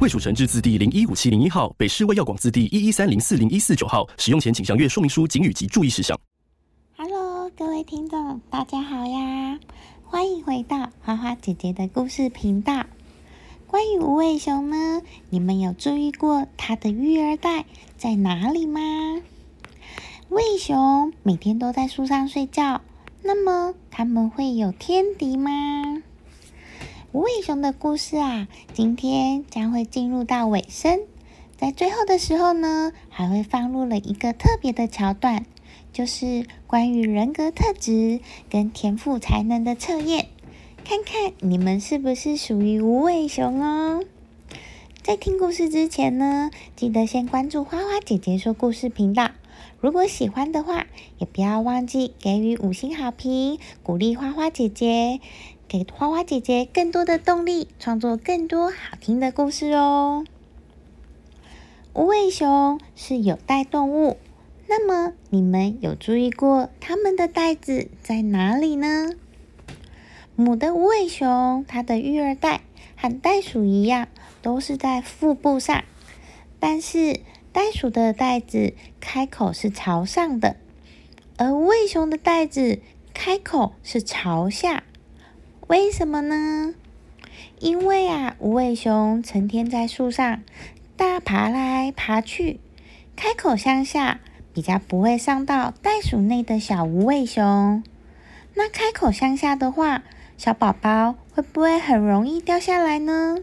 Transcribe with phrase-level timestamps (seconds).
[0.00, 4.08] 卫蜀成字字第零一五七零一号，北市卫药广字第一一三零四零一四九号。
[4.16, 6.16] 使用前请详阅说明书、警语及注意事项。
[6.96, 9.58] Hello，各位听众，大家好呀！
[10.04, 12.86] 欢迎回到花花姐姐的故事频道。
[13.66, 17.64] 关于无尾熊呢，你们有注意过它的育儿袋
[17.96, 18.80] 在哪里吗？
[20.28, 22.82] 无尾熊每天都在树上睡觉，
[23.24, 25.87] 那么它们会有天敌吗？
[27.18, 31.00] 无尾熊的故事啊，今天将会进入到尾声，
[31.56, 35.44] 在最后的时候呢，还会放入了一个特别的桥段。
[35.92, 40.28] 就是关于人格特质跟天赋才能的测验，
[40.84, 44.04] 看看你们是不是属于无尾熊哦。
[45.02, 49.32] 在听故事之前呢，记得先关注花花姐姐说故事频道。
[49.80, 50.86] 如果喜欢的话，
[51.18, 55.20] 也不要忘记给予五星好评，鼓励花花姐姐，
[55.68, 60.24] 给花花姐姐更多的动力，创作更多好听的故事哦。
[61.92, 64.16] 无尾熊是有袋动物。
[64.66, 69.10] 那么，你们有注意过它们的袋子在哪里呢？
[70.36, 72.62] 母的无尾熊，它的育儿袋
[72.96, 74.08] 和袋鼠一样，
[74.40, 75.84] 都是在腹部上。
[76.58, 77.20] 但是，
[77.52, 80.56] 袋鼠的袋子开口是朝上的，
[81.36, 82.80] 而无尾熊的袋子
[83.12, 84.84] 开口是朝下。
[85.68, 86.74] 为什么呢？
[87.60, 90.42] 因为啊，无尾熊成天在树上
[90.96, 92.58] 大爬来爬去，
[93.14, 94.20] 开口向下。
[94.54, 97.84] 比较不会伤到袋鼠内的小无尾熊。
[98.54, 100.02] 那开口向下的话，
[100.36, 103.36] 小宝宝会不会很容易掉下来呢？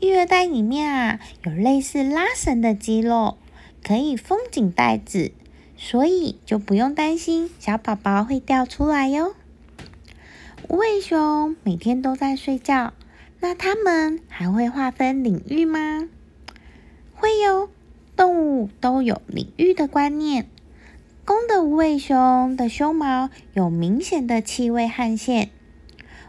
[0.00, 3.36] 育儿袋里面啊，有类似拉绳的肌肉，
[3.84, 5.32] 可以封紧袋子，
[5.76, 9.34] 所以就不用担心小宝宝会掉出来哟。
[10.70, 12.92] 无尾熊每天都在睡觉，
[13.40, 16.08] 那它们还会划分领域吗？
[17.12, 17.68] 会哟。
[18.14, 20.46] 动物都有领域的观念。
[21.24, 25.50] 公的无尾熊的胸毛有明显的气味汗腺，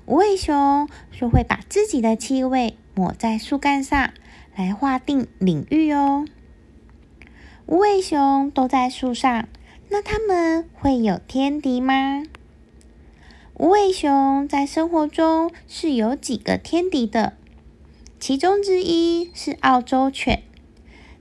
[0.07, 4.09] 无尾熊就会把自己的气味抹在树干上，
[4.56, 6.25] 来划定领域哦。
[7.68, 9.47] 无尾熊都在树上，
[9.90, 12.23] 那它们会有天敌吗？
[13.62, 17.34] 无尾熊在生活中是有几个天敌的，
[18.20, 20.42] 其中之一是澳洲犬。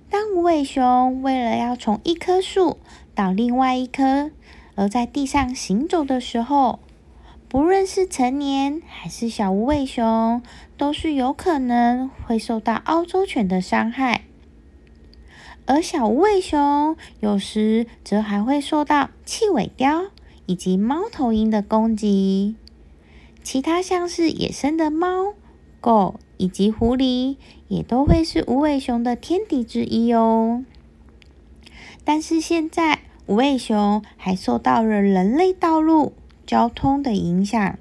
[0.08, 2.78] 当无尾熊为了要从一棵树
[3.14, 4.30] 到另外一棵，
[4.74, 6.78] 而在地上行走的时候，
[7.46, 10.40] 不论是成年还是小无尾熊，
[10.78, 14.22] 都是有可能会受到澳洲犬的伤害。
[15.66, 20.06] 而小无尾熊有时则还会受到气尾雕
[20.50, 22.56] 以及猫头鹰的攻击。
[23.42, 25.34] 其他像是野生的猫、
[25.80, 26.18] 狗。
[26.40, 27.36] 以及狐狸
[27.68, 30.64] 也都会是无尾熊的天敌之一哦。
[32.02, 36.14] 但是现在无尾熊还受到了人类道路
[36.46, 37.78] 交通的影响，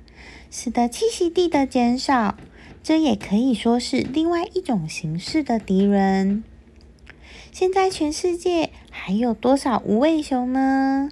[0.52, 2.36] 使得栖息地的减少，
[2.84, 6.44] 这也可以说是另外一种形式的敌人。
[7.54, 11.10] 现在全世界还有多少无尾熊呢？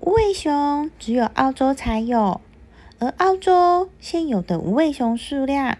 [0.00, 2.40] 无尾熊只有澳洲才有，
[2.98, 5.76] 而澳洲现有的无尾熊数量。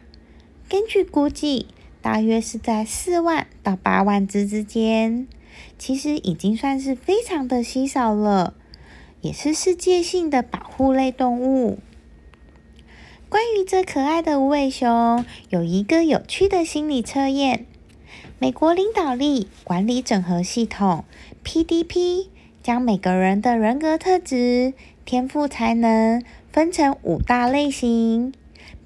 [0.69, 1.69] 根据估计，
[2.03, 5.27] 大约是在四万到八万只之间，
[5.79, 8.53] 其实已经算是非常的稀少了，
[9.23, 11.79] 也是世界性的保护类动物。
[13.31, 17.65] 关于这可爱的无尾熊，有一个有趣的心理测验：
[18.39, 21.05] 美国领导力管理整合系统
[21.43, 22.27] （PDP）
[22.63, 24.75] 将每个人的人格特质、
[25.05, 26.23] 天赋才能
[26.53, 28.33] 分成五大类型。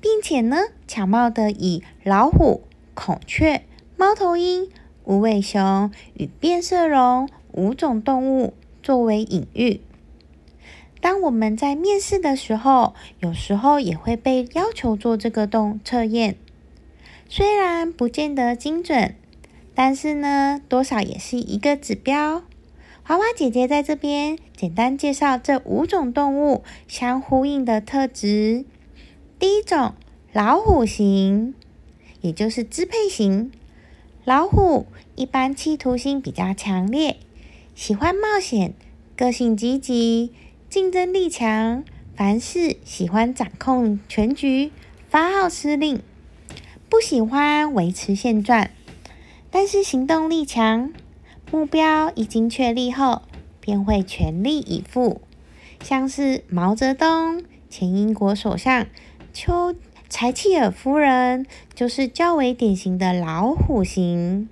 [0.00, 2.60] 并且呢，巧妙的以老虎、
[2.92, 3.62] 孔雀、
[3.96, 4.68] 猫头鹰、
[5.04, 9.80] 无尾熊与变色龙五种动物作为隐喻。
[11.00, 16.36] 当我们在面试的时候，有时候也会被要求做这个动测验。
[17.26, 19.14] 虽然不见得精准，
[19.74, 22.42] 但是呢，多少也是一个指标。
[23.06, 28.64] 花花姐姐在这边简单介绍这五种动物相呼应的特质。
[29.38, 29.92] 第一种
[30.32, 31.54] 老虎型，
[32.22, 33.52] 也就是支配型。
[34.24, 34.86] 老虎
[35.16, 37.18] 一般企图心比较强烈，
[37.74, 38.72] 喜欢冒险，
[39.14, 40.32] 个性积极，
[40.70, 41.84] 竞争力强，
[42.16, 44.72] 凡事喜欢掌控全局，
[45.10, 46.00] 发号施令，
[46.88, 48.70] 不喜欢维持现状，
[49.50, 50.90] 但是行动力强。
[51.50, 53.23] 目标已经确立后，
[53.61, 55.20] 便会全力以赴。
[55.82, 58.87] 像是毛泽东、前英国首相
[59.32, 59.75] 丘
[60.08, 64.49] 柴契尔夫人，就是较为典型的老虎型。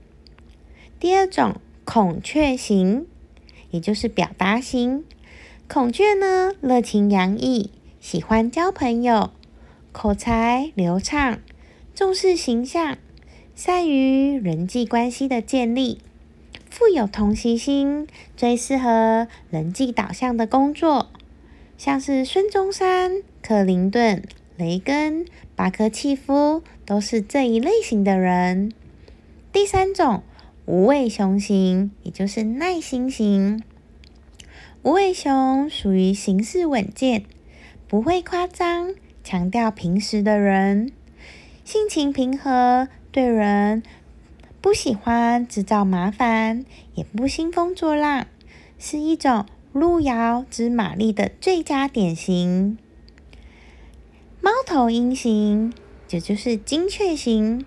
[1.00, 3.06] 第二种，孔雀型，
[3.71, 5.05] 也就是表达型。
[5.69, 9.31] 孔雀呢，热情洋溢，喜欢交朋友，
[9.91, 11.39] 口才流畅，
[11.94, 12.99] 重视形象，
[13.55, 15.99] 善于人际关系的建立。
[16.72, 21.10] 富有同情心，最适合人际导向的工作，
[21.76, 24.22] 像是孙中山、克林顿、
[24.56, 28.72] 雷根、巴克契夫都是这一类型的人。
[29.52, 30.22] 第三种，
[30.64, 33.62] 无畏雄型，也就是耐心型。
[34.82, 37.24] 无畏熊属于行事稳健、
[37.86, 40.90] 不会夸张、强调平时的人，
[41.64, 43.82] 性情平和，对人。
[44.62, 46.64] 不喜欢制造麻烦，
[46.94, 48.29] 也不兴风作浪，
[48.79, 52.79] 是一种路遥知马力的最佳典型。
[54.41, 55.75] 猫头鹰型，
[56.11, 57.67] 也就是精确型。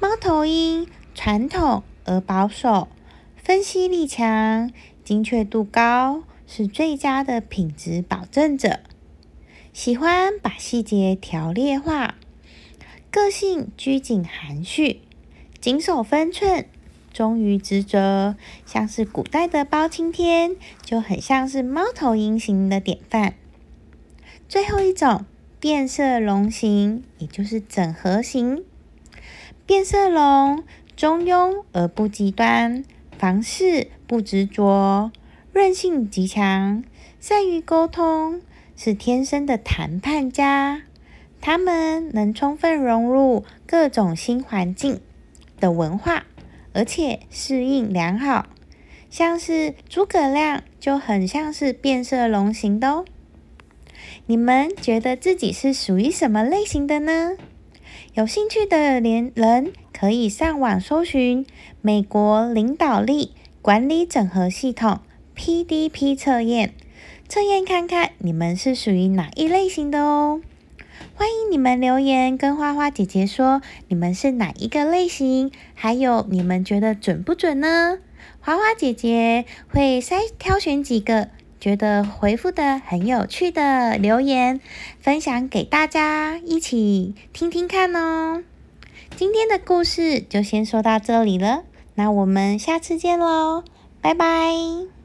[0.00, 2.88] 猫头鹰传统而保守，
[3.34, 4.70] 分析力强，
[5.02, 8.80] 精确度高，是最佳的品质保证者。
[9.72, 12.16] 喜欢把细节条列化，
[13.10, 15.00] 个性拘谨含蓄。
[15.68, 16.64] 谨守分寸，
[17.12, 23.34] 忠于职责，像是古代的包青天，就很像是猫头鹰型的典范。
[24.48, 25.26] 最后一种
[25.60, 28.64] 变色龙型，也就是整合型。
[29.66, 30.64] 变色龙
[30.96, 32.82] 中庸而不极端，
[33.18, 35.12] 凡事不执着，
[35.52, 36.82] 韧性极强，
[37.20, 38.40] 善于沟通，
[38.74, 40.80] 是天生的谈判家。
[41.42, 45.02] 他们能充分融入各种新环境。
[45.60, 46.24] 的文化，
[46.72, 48.46] 而且适应良好，
[49.10, 53.04] 像是诸葛亮就很像是变色龙型的哦。
[54.26, 57.32] 你们觉得自己是属于什么类型的呢？
[58.14, 61.46] 有兴趣的连人可以上网搜寻
[61.80, 63.32] 美国领导力
[63.62, 65.00] 管理整合系统
[65.36, 66.74] PDP 测验，
[67.28, 70.40] 测验看看你们是属于哪一类型的哦。
[71.18, 75.50] 欢迎你们留言跟花花姐姐说，你们是哪一个类型？
[75.74, 77.98] 还有你们觉得准不准呢？
[78.38, 84.60] 花花姐姐会筛挑选几个觉得回复的很有趣的留言，
[85.00, 88.44] 分享给大家一起听听看哦。
[89.16, 91.64] 今天的故事就先说到这里了，
[91.96, 93.64] 那我们下次见喽，
[94.00, 94.97] 拜拜。